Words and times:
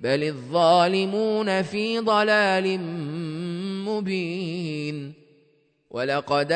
بل 0.00 0.22
الظالمون 0.22 1.62
في 1.62 1.98
ضلال 1.98 2.80
مبين. 3.88 5.12
ولقد 5.90 6.52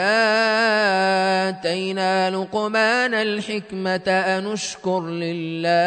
آتينا 1.47 2.31
لقمان 2.31 3.14
الحكمة 3.14 4.10
أن 4.10 4.53
اشكر 4.53 5.06
لله. 5.06 5.87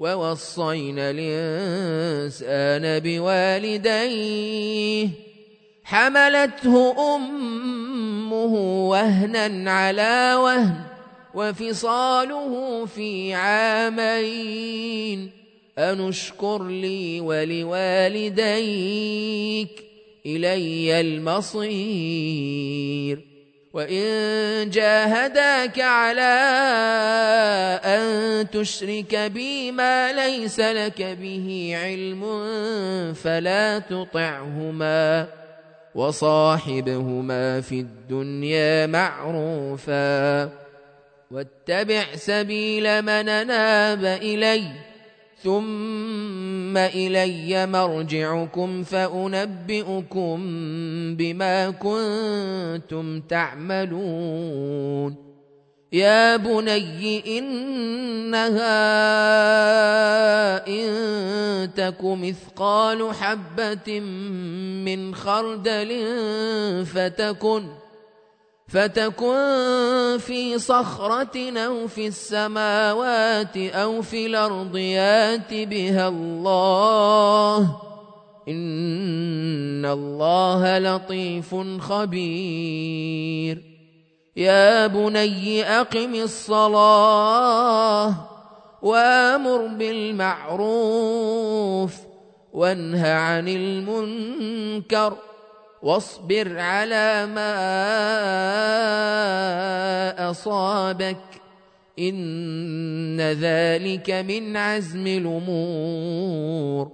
ووصينا 0.00 1.10
الإنسان 1.10 2.98
بوالديه. 2.98 5.08
حملته 5.84 6.94
أمه 7.16 8.54
وهنا 8.88 9.70
على 9.70 10.34
وهن 10.34 10.80
وفصاله 11.34 12.86
في 12.86 13.34
عامين. 13.34 15.30
أنشكر 15.78 16.64
لي 16.64 17.20
ولوالديك 17.20 18.40
إلي 20.26 21.00
المصير. 21.00 23.29
وإن 23.72 24.70
جاهداك 24.70 25.80
على 25.80 26.32
أن 27.84 28.50
تشرك 28.50 29.14
بي 29.14 29.72
ما 29.72 30.12
ليس 30.12 30.60
لك 30.60 31.02
به 31.02 31.76
علم 31.82 32.22
فلا 33.14 33.78
تطعهما 33.78 35.26
وصاحبهما 35.94 37.60
في 37.60 37.80
الدنيا 37.80 38.86
معروفا 38.86 40.50
واتبع 41.30 42.04
سبيل 42.14 43.02
من 43.02 43.46
ناب 43.46 44.04
إليّ 44.04 44.90
ثم 45.44 46.76
إلي 46.76 47.66
مرجعكم 47.66 48.82
فأنبئكم 48.82 50.38
بما 51.16 51.70
كنتم 51.70 53.20
تعملون. 53.20 54.50
يا 55.92 56.36
بني 56.36 57.38
إنها 57.38 58.66
إن 60.68 61.74
تك 61.74 62.04
مثقال 62.04 63.14
حبة 63.14 64.00
من 64.84 65.14
خردل 65.14 66.06
فتكن 66.86 67.62
فتكن 68.70 70.18
في 70.18 70.58
صخرة 70.58 71.58
أو 71.58 71.86
في 71.86 72.06
السماوات 72.06 73.56
أو 73.56 74.02
في 74.02 74.26
الأرض 74.26 74.76
يأت 74.76 75.54
بها 75.54 76.08
الله. 76.08 77.76
إن 78.48 79.86
الله 79.86 80.78
لطيف 80.78 81.54
خبير. 81.80 83.62
يا 84.36 84.86
بني 84.86 85.64
أقم 85.64 86.14
الصلاة 86.14 88.14
وأمر 88.82 89.66
بالمعروف 89.66 91.14
وانه 92.52 93.08
عن 93.08 93.48
المنكر. 93.48 95.16
واصبر 95.82 96.58
على 96.58 97.26
ما 97.26 97.50
أصابك 100.30 101.16
إن 101.98 103.20
ذلك 103.20 104.10
من 104.10 104.56
عزم 104.56 105.06
الأمور. 105.06 106.92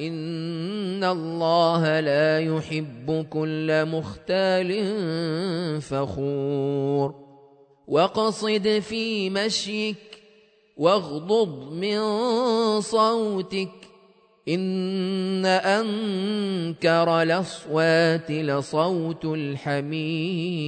إن 0.00 1.04
الله 1.04 2.00
لا 2.00 2.40
يحب 2.40 3.26
كل 3.30 3.84
مختال 3.84 4.92
فخور. 5.80 7.25
واقصد 7.86 8.82
في 8.88 9.30
مشيك 9.30 9.96
واغضض 10.76 11.72
من 11.72 12.00
صوتك 12.80 13.68
إن 14.48 15.46
أنكر 15.46 17.22
الأصوات 17.22 18.30
لصوت 18.30 19.24
الحمير. 19.24 20.66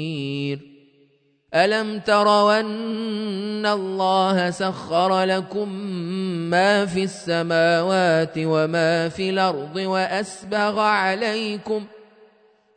ألم 1.55 1.99
تروا 1.99 2.61
أن 2.61 3.67
الله 3.67 4.51
سخر 4.51 5.25
لكم 5.25 5.69
ما 6.51 6.87
في 6.87 7.05
السماوات 7.05 8.35
وما 8.37 9.09
في 9.09 9.31
الأرض 9.31 9.77
وأسبغ 9.77 10.81
عليكم 10.81 11.85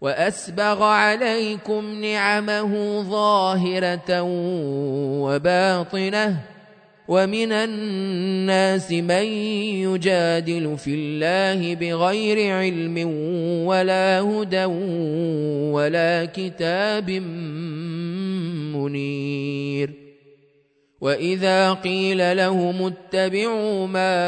وأسبغ 0.01 0.83
عليكم 0.83 2.01
نعمه 2.01 3.01
ظاهرة 3.01 4.21
وباطنة 5.21 6.37
ومن 7.07 7.51
الناس 7.51 8.91
من 8.91 9.25
يجادل 9.85 10.77
في 10.77 10.95
الله 10.95 11.75
بغير 11.75 12.55
علم 12.55 12.97
ولا 13.65 14.19
هدى 14.19 14.65
ولا 15.75 16.25
كتاب 16.25 17.09
منير 18.75 19.91
وإذا 21.01 21.73
قيل 21.73 22.37
لهم 22.37 22.93
اتبعوا 22.93 23.87
ما 23.87 24.21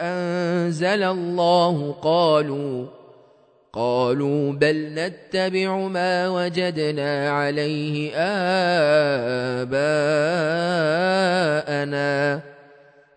أنزل 0.00 1.02
الله 1.02 1.92
قالوا 2.02 2.97
قالوا 3.72 4.52
بل 4.52 4.90
نتبع 4.94 5.76
ما 5.76 6.28
وجدنا 6.28 7.30
عليه 7.30 8.12
آباءنا. 9.64 9.78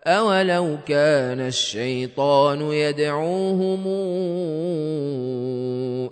أولو 0.06 0.78
كان 0.88 1.40
الشيطان 1.40 2.60
يدعوهم 2.60 3.86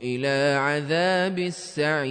إلى 0.02 0.56
عذاب 0.58 1.38
السعير. 1.38 2.10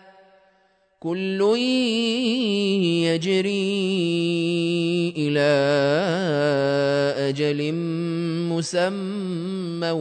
كل 1.01 1.41
يجري 3.09 3.73
إلى 5.17 5.51
أجل 7.29 7.73
مسمى 8.53 9.91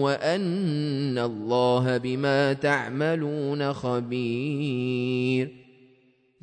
وأن 0.00 1.18
الله 1.18 1.96
بما 1.96 2.52
تعملون 2.52 3.72
خبير 3.72 5.63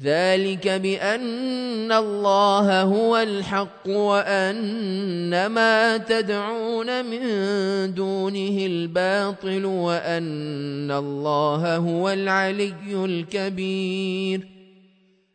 ذلك 0.03 0.67
بأن 0.67 1.91
الله 1.91 2.81
هو 2.81 3.17
الحق 3.17 3.88
وأن 3.88 5.46
ما 5.46 5.98
تدعون 5.98 7.05
من 7.05 7.22
دونه 7.93 8.65
الباطل 8.65 9.65
وأن 9.65 10.91
الله 10.91 11.77
هو 11.77 12.10
العلي 12.10 13.05
الكبير. 13.05 14.48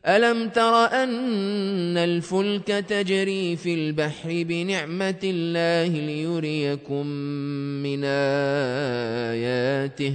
ألم 0.07 0.49
تر 0.49 0.85
أن 1.03 1.97
الفلك 1.97 2.67
تجري 2.67 3.57
في 3.57 3.75
البحر 3.75 4.29
بنعمة 4.49 5.21
الله 5.25 5.89
ليريكم 5.89 7.07
من 7.83 8.05
آياته؟ 9.35 10.15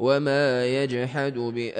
وما 0.00 0.66
يجحد 0.66 1.34
باياتنا 1.34 1.76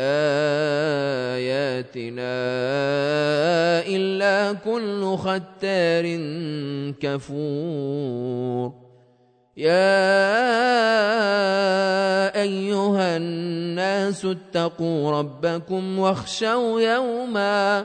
الا 3.89 4.53
كل 4.53 5.17
ختار 5.17 6.05
كفور 7.00 8.73
يا 9.57 10.00
ايها 12.43 13.17
الناس 13.17 14.25
اتقوا 14.25 15.11
ربكم 15.19 15.99
واخشوا 15.99 16.81
يوما 16.81 17.85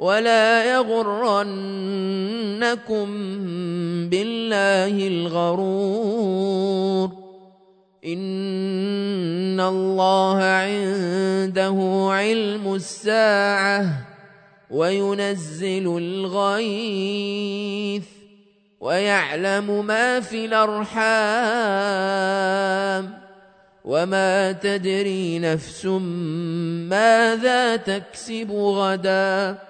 ولا 0.00 0.64
يغرنكم 0.64 1.48
بالله 4.08 5.08
الغرور. 5.08 7.10
إن 8.06 9.60
الله 9.60 10.42
عنده 10.42 12.08
علم 12.10 12.74
الساعة 12.74 13.86
وينزل 14.70 15.98
الغيث 15.98 18.04
ويعلم 18.80 19.86
ما 19.86 20.20
في 20.20 20.44
الأرحام. 20.44 21.00
وما 23.84 24.52
تدري 24.52 25.38
نفس 25.38 25.86
ماذا 26.88 27.76
تكسب 27.76 28.50
غدا. 28.50 29.69